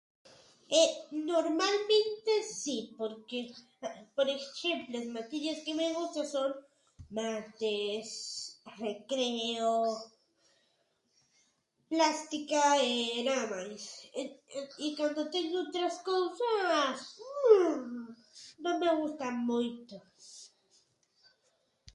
E 0.79 0.81
normalmente 1.31 2.31
si 2.61 2.77
porque 2.99 3.39
por 4.17 4.27
exemplo 4.39 4.93
as 5.01 5.09
materias 5.17 5.59
que 5.65 5.73
me 5.79 5.87
gustan 5.97 6.27
son 6.35 6.51
mates, 7.17 8.07
recreo, 8.85 9.75
plástica 11.91 12.63
e 12.91 12.93
nada 13.29 13.49
máis 13.53 13.83
e 14.85 14.87
cando 14.99 15.31
teño 15.35 15.55
outras 15.63 15.95
cousas 16.11 16.95
non 18.63 18.75
me 18.81 18.89
gustan 19.01 19.35
moito. 19.51 19.95